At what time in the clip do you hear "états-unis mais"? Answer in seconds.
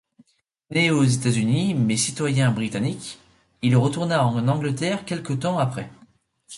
1.03-1.95